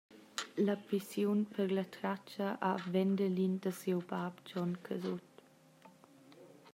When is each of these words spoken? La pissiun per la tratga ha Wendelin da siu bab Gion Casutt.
La 0.67 0.75
pissiun 0.91 1.43
per 1.51 1.73
la 1.79 1.83
tratga 1.97 2.47
ha 2.67 2.71
Wendelin 2.93 3.53
da 3.63 3.71
siu 3.79 3.99
bab 4.09 4.35
Gion 4.47 4.73
Casutt. 4.87 5.35